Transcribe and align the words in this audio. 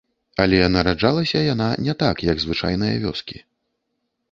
Але 0.45 0.61
нараджалася 0.75 1.41
яна 1.53 1.67
не 1.89 1.95
так, 2.01 2.25
як 2.31 2.37
звычайныя 2.47 2.95
вёскі. 3.07 3.37